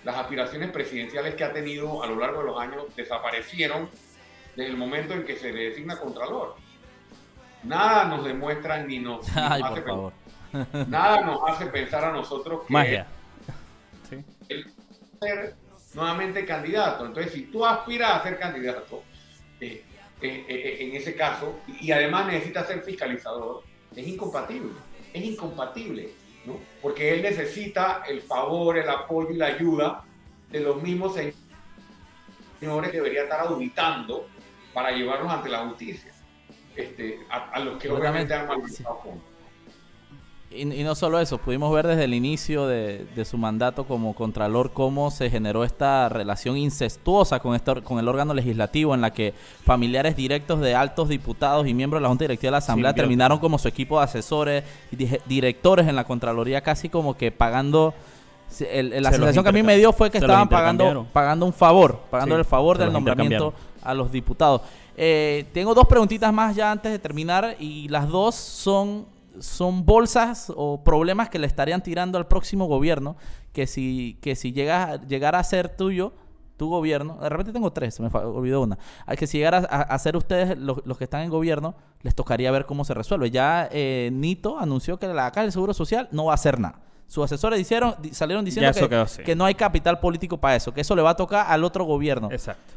[0.03, 3.89] las aspiraciones presidenciales que ha tenido a lo largo de los años desaparecieron
[4.55, 6.55] desde el momento en que se le designa Contralor.
[7.63, 10.13] Nada nos demuestra ni nos, Ay, hace por favor.
[10.51, 13.07] pen- nada nos hace pensar a nosotros que Magia.
[14.09, 14.23] Sí.
[15.19, 15.55] ser
[15.93, 17.05] nuevamente candidato.
[17.05, 19.03] Entonces, si tú aspiras a ser candidato,
[19.59, 19.83] eh,
[20.21, 23.63] eh, eh, en ese caso, y, además necesitas ser fiscalizador,
[23.95, 24.71] es incompatible.
[25.13, 26.09] Es incompatible,
[26.45, 26.59] ¿no?
[26.81, 30.03] Porque él necesita el favor, el apoyo y la ayuda
[30.49, 31.15] de los mismos
[32.59, 34.27] señores que debería estar auditando
[34.73, 36.13] para llevarlos ante la justicia.
[36.75, 39.36] Este, a, a los que obviamente han malversado fondos.
[40.49, 44.15] Y, y no solo eso, pudimos ver desde el inicio de, de su mandato como
[44.15, 49.11] Contralor cómo se generó esta relación incestuosa con, este, con el órgano legislativo en la
[49.11, 49.33] que
[49.65, 53.39] familiares directos de altos diputados y miembros de la Junta Directiva de la Asamblea terminaron
[53.39, 54.95] como su equipo de asesores y
[55.27, 57.93] directores en la Contraloría casi como que pagando...
[58.61, 61.45] el- el- la Se sensación que a mí me dio fue que estaban pagando, pagando
[61.45, 64.61] un favor, pagando Sí, el favor del nombramiento a los diputados.
[64.95, 69.05] Eh, tengo dos preguntitas más ya antes de terminar y las dos son,
[69.39, 73.17] son bolsas o problemas que le estarían tirando al próximo gobierno
[73.53, 76.13] que si, que si llega, llegara a ser tuyo,
[76.57, 79.81] tu gobierno, de repente tengo tres, se me olvidó una, a que si llegara a,
[79.81, 83.29] a ser ustedes los, los que están en gobierno, les tocaría ver cómo se resuelve.
[83.29, 86.81] Ya eh, Nito anunció que la Caja del Seguro Social no va a hacer nada.
[87.07, 87.65] Sus asesores
[88.11, 91.15] salieron diciendo quedó que no hay capital político para eso, que eso le va a
[91.15, 92.29] tocar al otro gobierno.
[92.31, 92.73] Exacto.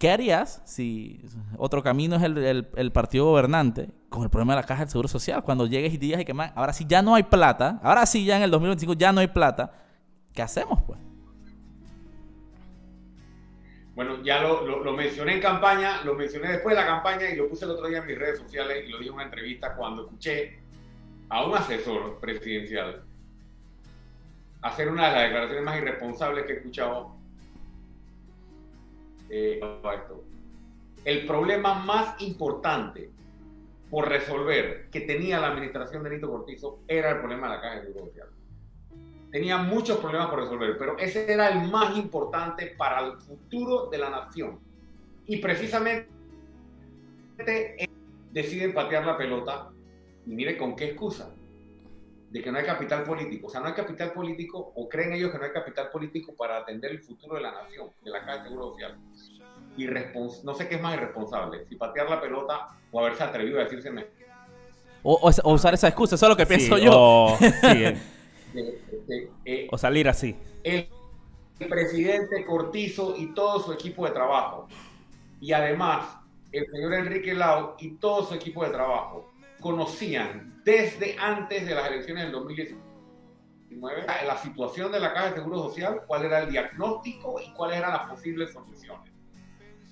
[0.00, 1.20] ¿Qué harías si
[1.58, 5.08] otro camino es el, el- partido gobernante con el problema de la caja del Seguro
[5.08, 5.42] Social?
[5.44, 8.24] Cuando llegues y digas y que man, ahora sí ya no hay plata, ahora sí
[8.24, 9.72] ya en el 2025 ya no hay plata,
[10.32, 10.98] ¿qué hacemos pues?
[13.94, 17.36] Bueno, ya lo, lo- lo mencioné en campaña, lo mencioné después de la campaña y
[17.36, 19.74] lo puse el otro día en mis redes sociales y lo dije en una entrevista
[19.76, 20.60] cuando escuché
[21.28, 23.02] a un asesor presidencial
[24.62, 27.19] hacer una de las declaraciones más irresponsables que he escuchado.
[29.30, 29.60] Eh.
[31.04, 33.10] El problema más importante
[33.90, 37.74] por resolver que tenía la administración de Nito Cortizo era el problema de la caja
[37.76, 38.28] de seguro social
[39.30, 43.98] tenía muchos problemas por resolver, pero ese era el más importante para el futuro de
[43.98, 44.58] la nación.
[45.26, 46.08] Y precisamente
[47.38, 47.88] eh,
[48.32, 49.70] deciden patear la pelota,
[50.26, 51.32] y mire con qué excusa.
[52.30, 53.48] De que no hay capital político.
[53.48, 56.58] O sea, no hay capital político, o creen ellos que no hay capital político para
[56.58, 58.96] atender el futuro de la nación, de la Caja de Seguro Social.
[59.76, 59.86] Y
[60.44, 63.90] no sé qué es más irresponsable, si patear la pelota o haberse atrevido a decirse
[65.02, 66.92] o, o, usar esa excusa, eso es lo que pienso yo.
[66.94, 67.96] O, eh.
[69.44, 70.36] Eh, o salir así.
[70.62, 70.88] El,
[71.58, 74.68] el presidente Cortizo y todo su equipo de trabajo.
[75.40, 76.18] Y además,
[76.52, 79.29] el señor Enrique Lau y todo su equipo de trabajo
[79.60, 82.90] conocían desde antes de las elecciones del 2019
[84.26, 87.92] la situación de la Caja de Seguro Social, cuál era el diagnóstico y cuáles eran
[87.92, 89.12] las posibles soluciones.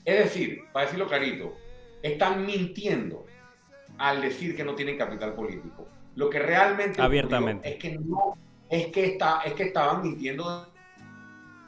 [0.05, 1.55] Es decir, para decirlo clarito,
[2.03, 3.25] están mintiendo
[3.99, 5.87] al decir que no tienen capital político.
[6.17, 8.37] Lo que realmente abiertamente es que no
[8.69, 10.73] es que está es que estaban mintiendo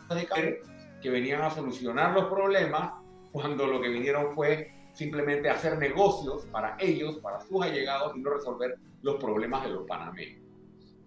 [0.08, 0.60] de
[1.00, 2.92] que venían a solucionar los problemas
[3.32, 8.30] cuando lo que vinieron fue simplemente hacer negocios para ellos, para sus allegados y no
[8.30, 10.42] resolver los problemas de los panameños.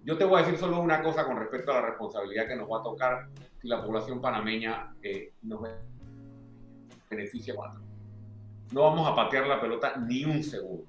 [0.05, 2.69] Yo te voy a decir solo una cosa con respecto a la responsabilidad que nos
[2.69, 3.27] va a tocar
[3.61, 5.61] si la población panameña eh, nos
[7.09, 7.77] beneficia más.
[8.71, 10.85] No vamos a patear la pelota ni un segundo,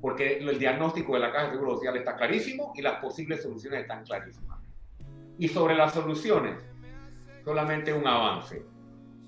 [0.00, 3.82] porque el diagnóstico de la Caja de Seguro Social está clarísimo y las posibles soluciones
[3.82, 4.58] están clarísimas.
[5.38, 6.58] Y sobre las soluciones,
[7.44, 8.64] solamente un avance.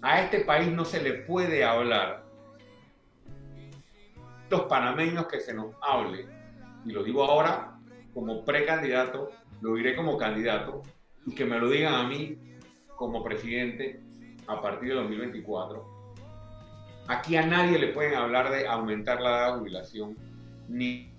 [0.03, 2.26] A este país no se le puede hablar
[4.49, 6.27] los panameños que se nos hable,
[6.85, 7.79] y lo digo ahora
[8.15, 9.31] como precandidato,
[9.61, 10.83] lo diré como candidato,
[11.27, 12.39] y que me lo digan a mí
[12.97, 14.01] como presidente
[14.47, 15.97] a partir de 2024.
[17.09, 20.17] Aquí a nadie le pueden hablar de aumentar la edad de jubilación,
[20.69, 21.13] ni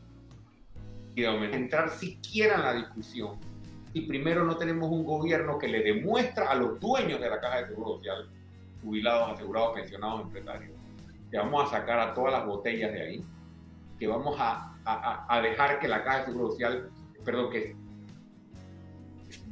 [1.16, 3.40] de aumentar, entrar siquiera en la discusión.
[3.94, 7.62] Y primero no tenemos un gobierno que le demuestra a los dueños de la caja
[7.62, 8.30] de seguro social,
[8.84, 10.77] jubilados, asegurados, pensionados, empresarios,
[11.32, 13.26] que vamos a sacar a todas las botellas de ahí,
[14.00, 16.90] que vamos a, a, dejar que la Caja de Seguro Social,
[17.24, 17.76] perdón, que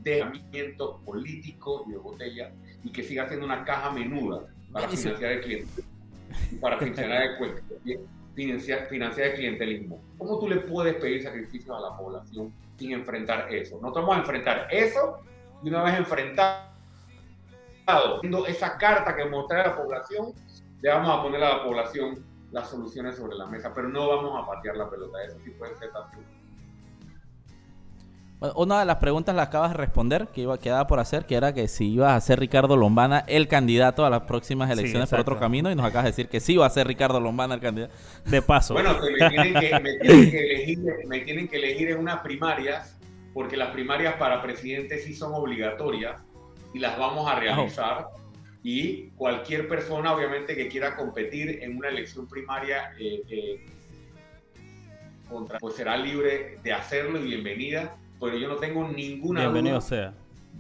[0.06, 2.52] de político y de botella
[2.84, 5.84] y que siga siendo una caja menuda para financiar el cliente,
[6.62, 8.00] para financiar el,
[8.36, 10.02] financiar, financiar el clientelismo.
[10.18, 13.80] ¿Cómo tú le puedes pedir sacrificios a la población sin enfrentar eso?
[13.82, 15.20] No vamos a enfrentar eso
[15.64, 16.70] y una vez enfrentado,
[18.48, 20.34] esa carta que mostré a la población,
[20.82, 24.42] le vamos a poner a la población las soluciones sobre la mesa, pero no vamos
[24.42, 25.24] a patear la pelota.
[25.24, 25.90] Eso sí puede ser
[28.56, 31.54] una de las preguntas la acabas de responder, que iba quedaba por hacer, que era
[31.54, 35.40] que si iba a ser Ricardo Lombana el candidato a las próximas elecciones por otro
[35.40, 37.94] camino, y nos acabas de decir que sí iba a ser Ricardo Lombana el candidato.
[38.26, 38.74] De paso.
[38.74, 42.98] Bueno, me, tienen que, me, tienen que elegir, me tienen que elegir en unas primarias,
[43.34, 46.22] porque las primarias para presidente sí son obligatorias
[46.74, 48.08] y las vamos a realizar
[48.68, 53.66] y cualquier persona obviamente que quiera competir en una elección primaria eh, eh,
[55.30, 60.16] contra, pues será libre de hacerlo y bienvenida, pero yo no tengo ninguna duda sea.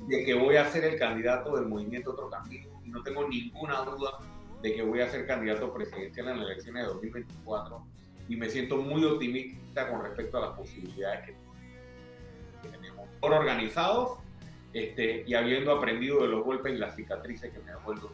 [0.07, 3.81] de que voy a ser el candidato del movimiento Otro Camino y no tengo ninguna
[3.81, 4.19] duda
[4.61, 7.87] de que voy a ser candidato presidencial en las elecciones de 2024
[8.29, 13.09] y me siento muy optimista con respecto a las posibilidades que, tenemos.
[13.19, 14.19] Por organizados
[14.75, 18.11] este, y habiendo aprendido de los golpes y las cicatrices que me ha vuelto.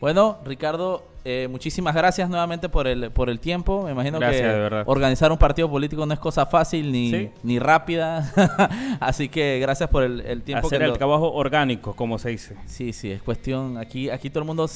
[0.00, 3.82] Bueno, Ricardo, eh, muchísimas gracias nuevamente por el, por el tiempo.
[3.84, 8.32] Me imagino que organizar un partido político no es cosa fácil ni, ni rápida.
[9.00, 10.66] Así que gracias por el, tiempo.
[10.66, 12.56] Hacer el trabajo orgánico, como se dice.
[12.66, 13.78] Sí, sí, es cuestión.
[13.78, 14.68] Aquí aquí todo el mundo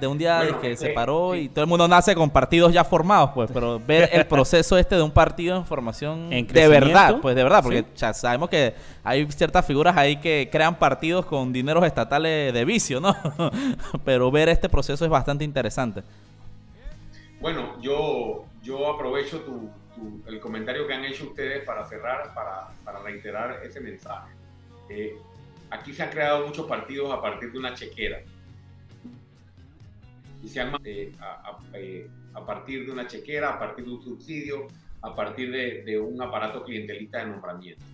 [0.00, 3.30] de un día que se paró y todo el mundo nace con partidos ya formados,
[3.34, 3.50] pues.
[3.52, 7.62] Pero ver el proceso este de un partido en formación de verdad, pues de verdad,
[7.62, 12.64] porque ya sabemos que hay ciertas figuras ahí que crean partidos con dineros estatales de
[12.64, 13.14] vicio, ¿no?
[14.04, 15.73] Pero ver este proceso es bastante interesante.
[17.40, 19.70] Bueno, yo, yo aprovecho tu,
[20.26, 24.32] el comentario que han hecho ustedes para cerrar, para, para reiterar ese mensaje.
[24.88, 25.16] Eh,
[25.70, 28.22] aquí se han creado muchos partidos a partir de una chequera.
[30.42, 31.12] Y se han, eh,
[31.74, 34.68] eh, a, partir de una chequera, a partir de un subsidio,
[35.02, 37.84] a partir de, de un aparato clientelista de nombramiento.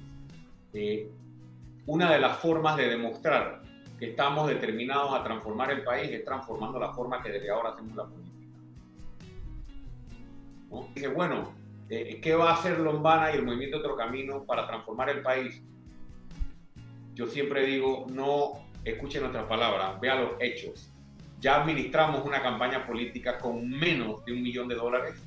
[1.87, 3.63] una de las formas de demostrar
[4.01, 7.95] que estamos determinados a transformar el país es transformando la forma que desde ahora hacemos
[7.95, 8.49] la política.
[10.71, 10.89] ¿No?
[10.95, 11.53] Dice, bueno,
[11.91, 15.63] eh, ¿qué va a hacer Lombana y el Movimiento Otro Camino para transformar el país?
[17.15, 20.91] Yo siempre digo, no escuche nuestras palabras, vea los hechos.
[21.39, 25.23] Ya administramos una campaña política con menos de un millón de dólares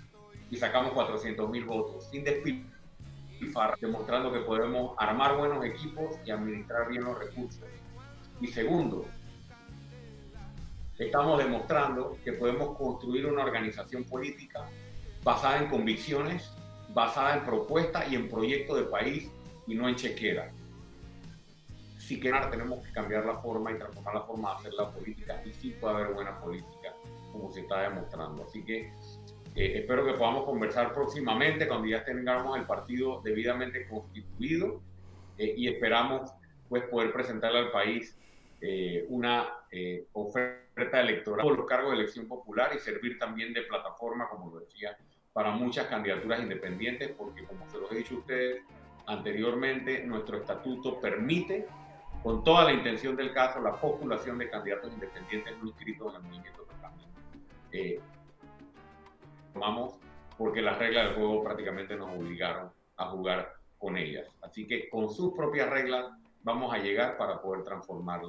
[0.50, 6.90] y sacamos 400 mil votos, sin despilfarrar, demostrando que podemos armar buenos equipos y administrar
[6.90, 7.64] bien los recursos.
[8.42, 9.06] Y segundo,
[10.98, 14.68] estamos demostrando que podemos construir una organización política
[15.24, 16.52] basada en convicciones
[16.94, 19.32] basada en propuestas y en proyectos de país
[19.68, 20.52] y no en chequera.
[21.98, 25.42] Si queremos, tenemos que cambiar la forma y transformar la forma de hacer la política
[25.46, 26.94] y sí puede haber buena política,
[27.32, 28.44] como se está demostrando.
[28.44, 28.92] Así que
[29.56, 34.82] eh, espero que podamos conversar próximamente cuando ya tengamos el partido debidamente constituido
[35.38, 36.32] eh, y esperamos
[36.74, 38.18] pues poder presentarle al país
[38.60, 39.48] eh, una
[40.14, 44.62] oferta electoral por los cargos de elección popular y servir también de plataforma, como lo
[44.62, 44.98] decía,
[45.34, 48.64] para muchas candidaturas independientes, porque como se los he dicho a ustedes
[49.06, 51.68] anteriormente, nuestro estatuto permite,
[52.24, 56.28] con toda la intención del caso, la postulación de candidatos independientes no inscritos en el
[56.28, 57.08] movimiento de cambio.
[57.72, 58.00] Eh,
[59.54, 60.00] tomamos
[60.40, 64.26] porque las reglas del juego prácticamente nos obligaron a jugar con ellas.
[64.42, 66.08] Así que con sus propias reglas
[66.44, 68.22] vamos a llegar para poder transformar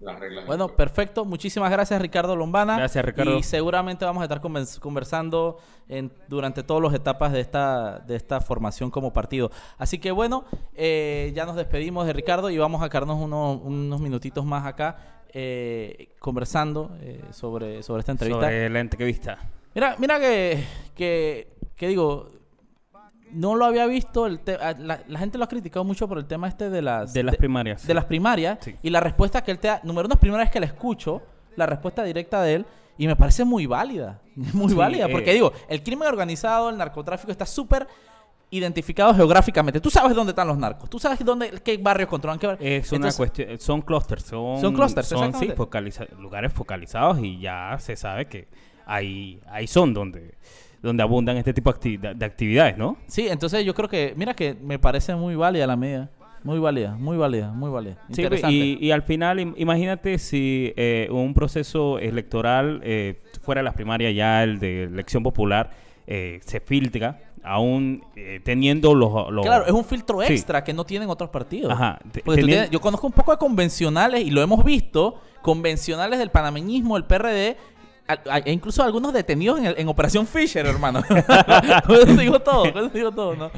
[0.00, 0.46] las reglas.
[0.46, 1.24] Bueno, perfecto.
[1.24, 2.76] Muchísimas gracias Ricardo Lombana.
[2.76, 3.38] Gracias Ricardo.
[3.38, 5.58] Y seguramente vamos a estar conversando
[5.88, 9.50] en, durante todas las etapas de esta, de esta formación como partido.
[9.78, 10.44] Así que bueno,
[10.74, 15.24] eh, ya nos despedimos de Ricardo y vamos a quedarnos unos, unos minutitos más acá
[15.32, 18.46] eh, conversando eh, sobre, sobre esta entrevista.
[18.46, 19.38] Sobre la entrevista.
[19.74, 20.64] Mira, mira que,
[20.94, 22.28] que, que digo,
[23.36, 24.26] no lo había visto.
[24.26, 24.40] El
[24.78, 27.12] la, la, gente lo ha criticado mucho por el tema este de las...
[27.12, 27.86] De las primarias.
[27.86, 28.58] De las primarias.
[28.82, 29.80] Y la respuesta que él te da...
[29.84, 31.22] Número uno, es primera vez que la escucho.
[31.54, 32.66] La respuesta directa de él.
[32.98, 34.20] Y me parece muy válida.
[34.54, 35.08] Muy válida.
[35.08, 37.86] Porque eh, digo, el crimen organizado, el narcotráfico está súper
[38.50, 39.80] identificado geográficamente.
[39.80, 40.88] Tú sabes dónde están los narcos.
[40.88, 42.38] Tú sabes dónde, qué barrios controlan.
[42.38, 42.86] Qué barrios.
[42.86, 43.58] Es una cuestión...
[43.58, 44.24] Son clusters.
[44.24, 48.48] Son, son clusters, Son, sí, focaliza lugares focalizados y ya se sabe que
[48.86, 50.36] ahí, ahí son donde
[50.82, 52.96] donde abundan este tipo de actividades, ¿no?
[53.06, 56.10] Sí, entonces yo creo que, mira que me parece muy válida la medida.
[56.44, 57.96] Muy válida, muy válida, muy válida.
[58.12, 64.14] Sí, y, y, al final, imagínate si eh, un proceso electoral eh, fuera las primarias
[64.14, 65.70] ya el de elección popular
[66.06, 70.84] eh, se filtra aún eh, teniendo los, los, Claro, es un filtro extra que no
[70.84, 71.72] tienen otros partidos.
[71.72, 71.98] Ajá.
[72.34, 77.04] Tienes, yo conozco un poco de convencionales y lo hemos visto, convencionales del panameñismo, del
[77.04, 77.56] PRD,
[78.44, 81.02] e incluso algunos detenidos en, en Operación Fisher, hermano.
[81.86, 83.50] con eso digo todo, con eso digo todo, ¿no?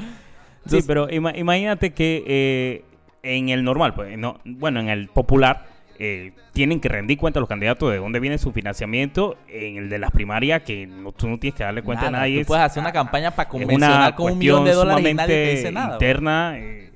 [0.65, 2.85] sí, pero ima imagínate que eh,
[3.23, 5.65] en el normal, pues, no, bueno, en el popular,
[5.99, 9.37] eh, tienen que rendir cuenta a los candidatos de dónde viene su financiamiento.
[9.47, 12.21] En el de las primarias, que no, tú no tienes que darle cuenta nada, a
[12.21, 12.41] nadie.
[12.41, 15.51] Tú puedes hacer una campanya para convencional con un millón de dólares y nadie te
[15.51, 15.93] dice nada.
[15.93, 16.91] interna, eh,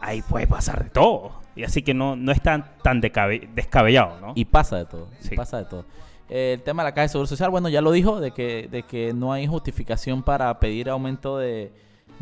[0.00, 1.40] ahí puede pasar de todo.
[1.54, 4.32] Y así que no, no es tan, tan descabellado, ¿no?
[4.34, 5.08] Y pasa de todo.
[5.20, 5.30] Sí.
[5.32, 5.86] Y pasa de todo
[6.28, 8.82] el tema de la Caja de Seguro Social, bueno, ya lo dijo, de que, de
[8.82, 11.72] que no hay justificación para pedir aumento de,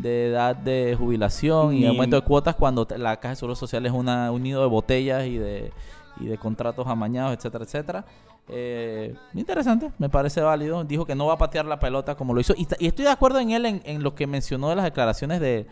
[0.03, 4.31] edad de jubilación y aumento de cuotas cuando la Caja de Seguro Social es una,
[4.31, 5.71] un nido de botellas y de,
[6.19, 8.05] y de contratos amañados, etcétera, etcétera.
[8.47, 10.83] Eh, interesante, me parece válido.
[10.83, 12.53] Dijo que no va a patear la pelota como lo hizo.
[12.57, 15.67] Y, estoy de acuerdo en él en, lo que mencionó de las declaraciones de,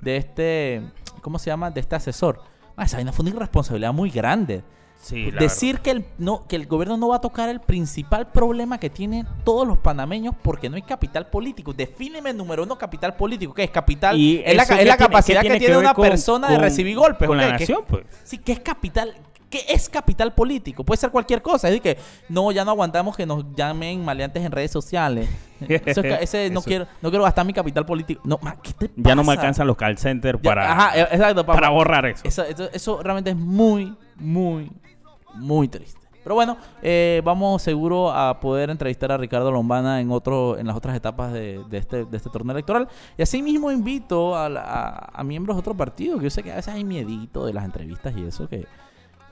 [0.00, 0.82] de este,
[1.22, 1.70] ¿cómo se llama?
[1.70, 2.42] De este asesor.
[2.76, 4.62] Ah, esa vaina fue una irresponsabilidad muy grande.
[5.38, 8.90] Decir que el, no, que el gobierno no va a tocar el principal problema que
[8.90, 11.72] tienen todos los panameños porque no hay capital político.
[11.72, 14.18] Defíneme número uno capital político, que es capital.
[14.18, 17.26] Y es la, es la capacidad que tiene una persona de recibir golpes.
[17.26, 18.04] Con la nación, pues.
[18.24, 19.14] Sí, que es capital.
[19.48, 20.84] ¿Qué es capital político?
[20.84, 21.68] Puede ser cualquier cosa.
[21.68, 25.26] Es decir, que no, ya no aguantamos que nos llamen maleantes en redes sociales.
[25.86, 28.20] Eso es, ese no quiero no quiero gastar mi capital político.
[28.24, 29.08] No, ¿qué te pasa?
[29.08, 32.22] Ya no me alcanzan los call centers para, ajá, exacto, para, para borrar eso.
[32.24, 32.70] Eso, eso.
[32.72, 34.70] eso realmente es muy, muy,
[35.34, 36.08] muy triste.
[36.28, 40.76] Pero bueno, eh, vamos seguro a poder entrevistar a Ricardo Lombana en otro, en las
[40.76, 42.86] otras etapas de, de, este, de este torneo electoral.
[43.16, 46.52] Y así mismo invito a, a, a, miembros de otro partido, que yo sé que
[46.52, 48.66] a veces hay miedito de las entrevistas y eso, que,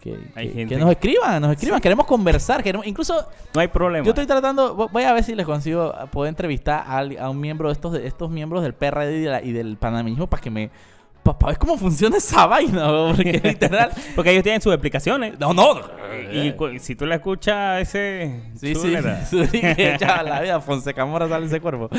[0.01, 1.81] que, que, que nos escriban, nos escriban.
[1.81, 1.83] Sí.
[1.83, 3.27] Queremos conversar, queremos, incluso...
[3.53, 4.03] No hay problema.
[4.03, 7.69] Yo estoy tratando, voy a ver si les consigo poder entrevistar a, a un miembro
[7.69, 10.51] de estos, de estos miembros del PRD y, de la, y del panameñismo para que
[10.51, 10.71] me
[11.27, 12.89] papá, ¿ves cómo funciona esa vaina?
[12.89, 13.91] Porque literal.
[14.15, 15.39] Porque ellos tienen sus explicaciones.
[15.39, 15.81] No, no.
[16.33, 18.43] Y, y si tú le escuchas ese.
[18.55, 18.95] Sí, sí.
[19.51, 19.63] sí
[20.01, 21.91] ya, la vida, Fonseca Mora sale ese cuerpo.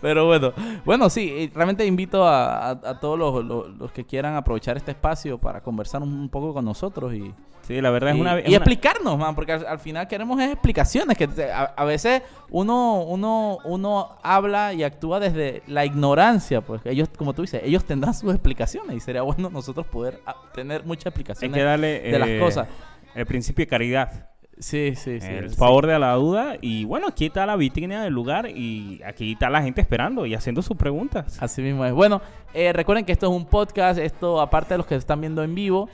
[0.00, 0.52] Pero bueno,
[0.84, 4.92] bueno, sí, realmente invito a, a, a todos los, los, los, que quieran aprovechar este
[4.92, 7.34] espacio para conversar un, un poco con nosotros y.
[7.66, 8.40] Sí, la verdad y, es una...
[8.40, 8.56] y una...
[8.56, 13.58] explicarnos, man, porque al, al, final queremos es explicaciones, que a, a, veces uno, uno,
[13.64, 18.32] uno habla y actúa desde la ignorancia, pues ellos, como tú dices, ellos tendrán sus
[18.32, 20.20] explicaciones y sería bueno nosotros poder
[20.54, 22.68] tener muchas explicaciones Hay que darle, de eh, las cosas.
[23.16, 24.28] El principio de caridad.
[24.58, 25.26] Sí, sí, sí.
[25.26, 25.56] El sí.
[25.56, 26.56] favor de la duda.
[26.60, 30.34] Y bueno, aquí está la vitrina del lugar y aquí está la gente esperando y
[30.34, 31.36] haciendo sus preguntas.
[31.42, 31.92] Así mismo es.
[31.92, 32.22] Bueno,
[32.54, 33.98] eh, recuerden que esto es un podcast.
[33.98, 35.88] Esto, aparte de los que están viendo en vivo,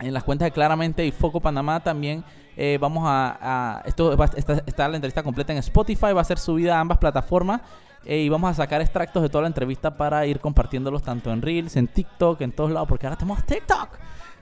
[0.00, 2.24] en las cuentas de Claramente y Foco Panamá también
[2.56, 6.24] eh, vamos a, a esto va, está, está, la entrevista completa en Spotify va a
[6.24, 7.60] ser subida a ambas plataformas
[8.04, 11.42] eh, y vamos a sacar extractos de toda la entrevista para ir compartiéndolos tanto en
[11.42, 13.90] Reels, en TikTok, en todos lados, porque ahora tenemos TikTok.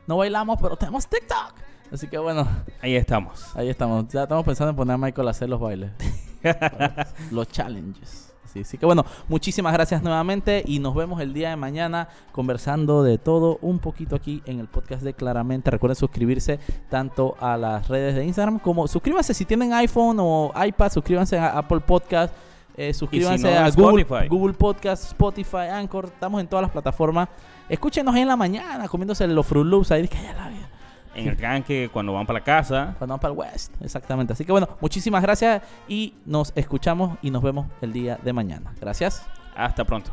[0.06, 1.54] No bailamos, pero tenemos TikTok.
[1.92, 2.46] Así que bueno,
[2.80, 3.56] Ahí estamos.
[3.56, 4.06] ahí estamos.
[4.08, 5.90] Ya estamos pensando en poner a Michael a hacer los bailes.
[7.30, 8.27] los challenges.
[8.52, 13.02] Sí, así que bueno, muchísimas gracias nuevamente y nos vemos el día de mañana conversando
[13.02, 15.70] de todo un poquito aquí en el podcast de Claramente.
[15.70, 20.90] Recuerden suscribirse tanto a las redes de Instagram como suscríbanse si tienen iPhone o iPad,
[20.90, 22.32] suscríbanse a Apple Podcast.
[22.76, 24.28] eh, suscríbanse no, a Google.
[24.28, 26.06] Google Podcast, Spotify, Anchor.
[26.06, 27.28] Estamos en todas las plataformas.
[27.68, 30.06] Escúchenos en la mañana comiéndose los Fruit Loops ahí.
[30.08, 30.67] Que ya la vida.
[31.20, 32.94] En el tanque, cuando van para la casa.
[32.98, 34.32] Cuando van para el West, exactamente.
[34.32, 38.72] Así que bueno, muchísimas gracias y nos escuchamos y nos vemos el día de mañana.
[38.80, 39.26] Gracias.
[39.56, 40.12] Hasta pronto.